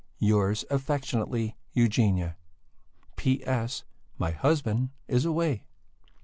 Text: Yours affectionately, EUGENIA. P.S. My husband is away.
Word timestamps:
Yours 0.17 0.65
affectionately, 0.71 1.55
EUGENIA. 1.73 2.35
P.S. 3.17 3.83
My 4.17 4.31
husband 4.31 4.89
is 5.07 5.25
away. 5.25 5.67